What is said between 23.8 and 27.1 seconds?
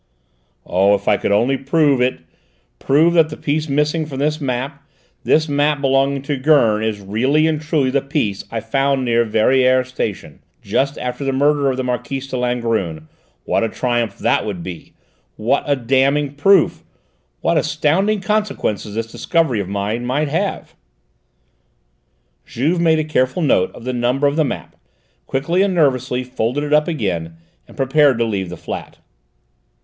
the number of the map, quickly and nervously, folded it up